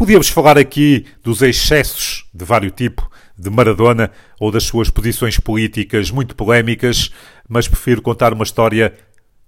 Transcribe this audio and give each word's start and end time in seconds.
Podíamos 0.00 0.30
falar 0.30 0.56
aqui 0.56 1.04
dos 1.22 1.42
excessos 1.42 2.24
de 2.32 2.42
vários 2.42 2.72
tipos 2.72 3.06
de 3.36 3.50
Maradona 3.50 4.10
ou 4.40 4.50
das 4.50 4.64
suas 4.64 4.88
posições 4.88 5.38
políticas 5.38 6.10
muito 6.10 6.34
polémicas, 6.34 7.10
mas 7.46 7.68
prefiro 7.68 8.00
contar 8.00 8.32
uma 8.32 8.44
história 8.44 8.94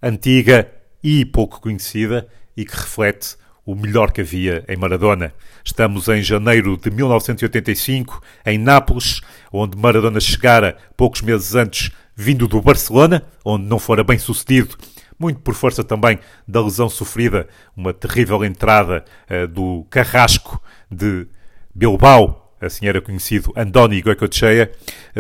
antiga 0.03 0.71
e 1.03 1.25
pouco 1.25 1.59
conhecida 1.59 2.29
e 2.55 2.67
que 2.67 2.77
reflete 2.77 3.35
o 3.65 3.75
melhor 3.75 4.13
que 4.13 4.21
havia 4.21 4.63
em 4.69 4.77
Maradona. 4.77 5.33
Estamos 5.65 6.07
em 6.09 6.23
janeiro 6.23 6.77
de 6.77 6.91
1985, 6.91 8.23
em 8.45 8.59
Nápoles, 8.59 9.23
onde 9.51 9.79
Maradona 9.79 10.21
chegara 10.21 10.77
poucos 10.99 11.23
meses 11.23 11.55
antes, 11.55 11.91
vindo 12.15 12.47
do 12.47 12.61
Barcelona, 12.61 13.25
onde 13.43 13.65
não 13.65 13.79
fora 13.79 14.05
bem 14.05 14.19
sucedido, 14.19 14.77
muito 15.23 15.41
por 15.41 15.55
força 15.55 15.85
também 15.85 16.19
da 16.47 16.61
lesão 16.61 16.89
sofrida, 16.89 17.47
uma 17.77 17.95
terrível 17.95 18.45
entrada 18.45 19.05
uh, 19.31 19.47
do 19.47 19.87
Carrasco 19.89 20.61
de 20.91 21.29
Bilbao, 21.73 22.53
assim 22.61 22.87
era 22.87 23.01
conhecido 23.01 23.53
Andoni 23.57 24.03
Goicoechea, 24.03 24.73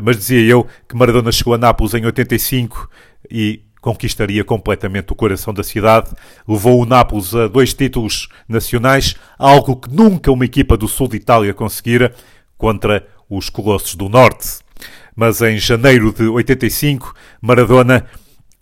mas 0.03 0.17
dizia 0.17 0.41
eu 0.41 0.67
que 0.89 0.97
Maradona 0.97 1.31
chegou 1.31 1.55
a 1.55 1.59
Nápoles 1.59 1.95
em 1.95 2.05
85 2.05 2.91
e 3.31 3.63
conquistaria 3.81 4.45
completamente 4.45 5.13
o 5.13 5.17
coração 5.17 5.55
da 5.55 5.63
cidade, 5.63 6.11
levou 6.47 6.83
o 6.83 6.87
Nápoles 6.87 7.33
a 7.35 7.47
dois 7.47 7.73
títulos 7.73 8.29
nacionais, 8.49 9.15
algo 9.39 9.77
que 9.77 9.89
nunca 9.89 10.33
uma 10.33 10.45
equipa 10.45 10.77
do 10.77 10.89
sul 10.89 11.07
de 11.07 11.17
Itália 11.17 11.55
conseguira 11.55 12.13
contra 12.59 13.07
os 13.31 13.49
Colossos 13.49 13.95
do 13.95 14.09
Norte. 14.09 14.61
Mas 15.15 15.41
em 15.43 15.59
janeiro 15.59 16.13
de 16.13 16.25
85, 16.25 17.15
Maradona 17.41 18.07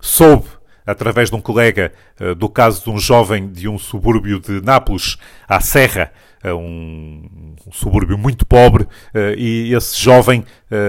soube, 0.01 0.47
através 0.91 1.31
de 1.31 1.37
um 1.37 1.41
colega, 1.41 1.93
eh, 2.19 2.35
do 2.35 2.49
caso 2.49 2.85
de 2.85 2.91
um 2.91 2.99
jovem 2.99 3.49
de 3.49 3.69
um 3.69 3.79
subúrbio 3.79 4.41
de 4.41 4.61
Nápoles, 4.61 5.17
à 5.49 5.61
Serra, 5.61 6.13
um, 6.45 7.55
um 7.67 7.73
subúrbio 7.73 8.17
muito 8.17 8.47
pobre, 8.47 8.85
uh, 8.85 8.89
e 9.37 9.75
esse 9.75 10.01
jovem 10.01 10.43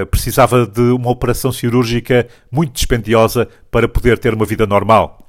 precisava 0.10 0.66
de 0.66 0.80
uma 0.80 1.10
operação 1.10 1.52
cirúrgica 1.52 2.26
muito 2.50 2.72
dispendiosa 2.72 3.50
para 3.70 3.86
poder 3.86 4.18
ter 4.18 4.34
uma 4.34 4.46
vida 4.46 4.66
normal. 4.66 5.22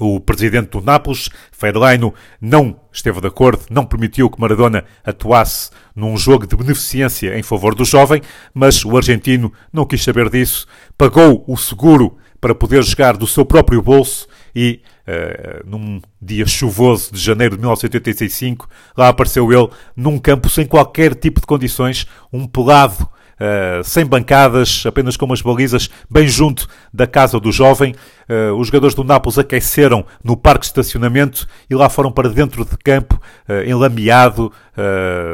O 0.00 0.18
presidente 0.18 0.70
do 0.70 0.80
Nápoles, 0.80 1.28
Federlino, 1.50 2.14
não 2.40 2.80
esteve 2.90 3.20
de 3.20 3.26
acordo, 3.26 3.64
não 3.70 3.84
permitiu 3.84 4.30
que 4.30 4.40
Maradona 4.40 4.84
atuasse 5.04 5.70
num 5.94 6.16
jogo 6.16 6.46
de 6.46 6.56
beneficência 6.56 7.38
em 7.38 7.42
favor 7.42 7.74
do 7.74 7.84
jovem, 7.84 8.22
mas 8.54 8.84
o 8.84 8.96
argentino 8.96 9.52
não 9.70 9.84
quis 9.84 10.02
saber 10.02 10.30
disso, 10.30 10.66
pagou 10.96 11.44
o 11.46 11.56
seguro 11.58 12.16
para 12.42 12.56
poder 12.56 12.82
jogar 12.82 13.16
do 13.16 13.24
seu 13.24 13.46
próprio 13.46 13.80
bolso 13.80 14.26
e 14.52 14.80
uh, 15.06 15.64
num 15.64 16.02
dia 16.20 16.44
chuvoso 16.44 17.12
de 17.12 17.20
janeiro 17.20 17.54
de 17.54 17.60
1985, 17.60 18.68
lá 18.98 19.08
apareceu 19.10 19.50
ele 19.52 19.68
num 19.94 20.18
campo 20.18 20.50
sem 20.50 20.66
qualquer 20.66 21.14
tipo 21.14 21.40
de 21.40 21.46
condições, 21.46 22.04
um 22.32 22.44
pelado, 22.44 23.04
uh, 23.04 23.84
sem 23.84 24.04
bancadas, 24.04 24.82
apenas 24.84 25.16
com 25.16 25.24
umas 25.24 25.40
balizas, 25.40 25.88
bem 26.10 26.26
junto 26.26 26.66
da 26.92 27.06
casa 27.06 27.38
do 27.38 27.52
jovem. 27.52 27.94
Uh, 28.28 28.56
os 28.56 28.66
jogadores 28.66 28.96
do 28.96 29.04
Nápoles 29.04 29.38
aqueceram 29.38 30.04
no 30.24 30.36
parque 30.36 30.62
de 30.62 30.66
estacionamento 30.66 31.46
e 31.70 31.76
lá 31.76 31.88
foram 31.88 32.10
para 32.10 32.28
dentro 32.28 32.64
de 32.64 32.76
campo, 32.76 33.20
enlameado, 33.64 34.52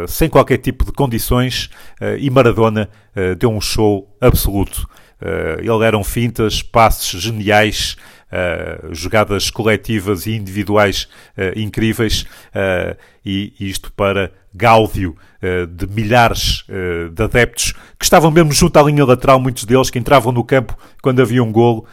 sem 0.09 0.29
qualquer 0.29 0.59
tipo 0.59 0.85
de 0.85 0.93
condições, 0.93 1.71
e 2.19 2.29
Maradona 2.29 2.91
deu 3.39 3.51
um 3.51 3.61
show 3.61 4.15
absoluto. 4.21 4.87
Ele 5.21 5.85
eram 5.85 6.05
fintas, 6.05 6.63
passes 6.63 7.21
geniais, 7.21 7.97
uh, 8.29 8.95
jogadas 8.95 9.51
coletivas 9.51 10.27
e 10.27 10.33
individuais 10.33 11.09
uh, 11.37 11.59
incríveis, 11.59 12.23
uh, 12.55 12.97
e 13.25 13.53
isto 13.61 13.93
para 13.93 14.33
gáudio 14.55 15.15
de 15.71 15.87
milhares 15.87 16.65
de 17.13 17.23
adeptos 17.23 17.73
que 17.97 18.05
estavam 18.05 18.31
mesmo 18.31 18.51
junto 18.51 18.77
à 18.77 18.83
linha 18.83 19.05
lateral, 19.05 19.39
muitos 19.39 19.65
deles 19.65 19.91
que 19.91 19.99
entravam 19.99 20.33
no 20.33 20.43
campo 20.43 20.77
quando 21.03 21.21
havia 21.21 21.45
um 21.45 21.53
golo, 21.53 21.87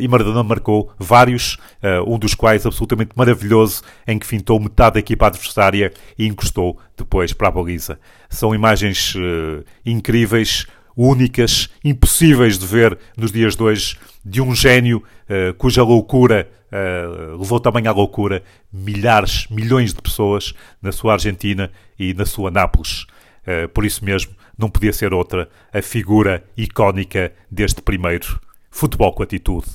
e 0.00 0.08
Maradona 0.08 0.42
marcou 0.42 0.90
vários, 0.98 1.58
um 2.06 2.18
dos 2.18 2.34
quais 2.34 2.64
absolutamente 2.64 3.10
maravilhoso, 3.14 3.82
em 4.08 4.18
que 4.18 4.26
fintou 4.26 4.58
metade 4.58 4.94
da 4.94 5.00
equipa 5.00 5.26
adversária 5.26 5.92
e 6.18 6.26
encostou 6.26 6.80
depois 6.96 7.34
para 7.34 7.48
a 7.48 7.52
baliza. 7.52 8.00
São 8.30 8.54
imagens 8.54 9.14
incríveis, 9.84 10.66
únicas, 11.00 11.70
impossíveis 11.82 12.58
de 12.58 12.66
ver 12.66 12.98
nos 13.16 13.32
dias 13.32 13.56
de 13.56 13.62
hoje, 13.62 13.96
de 14.22 14.42
um 14.42 14.54
gênio 14.54 14.98
uh, 14.98 15.54
cuja 15.54 15.82
loucura 15.82 16.46
uh, 16.70 17.38
levou 17.38 17.58
também 17.58 17.86
à 17.86 17.92
loucura 17.92 18.42
milhares, 18.70 19.46
milhões 19.48 19.94
de 19.94 20.02
pessoas 20.02 20.52
na 20.82 20.92
sua 20.92 21.14
Argentina 21.14 21.70
e 21.98 22.12
na 22.12 22.26
sua 22.26 22.50
Nápoles. 22.50 23.06
Uh, 23.46 23.66
por 23.72 23.86
isso 23.86 24.04
mesmo, 24.04 24.34
não 24.58 24.68
podia 24.68 24.92
ser 24.92 25.14
outra 25.14 25.48
a 25.72 25.80
figura 25.80 26.44
icónica 26.54 27.32
deste 27.50 27.80
primeiro 27.80 28.38
futebol 28.70 29.14
com 29.14 29.22
atitude. 29.22 29.68